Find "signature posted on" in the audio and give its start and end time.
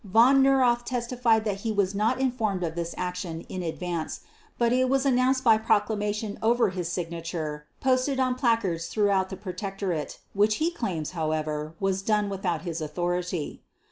6.91-8.33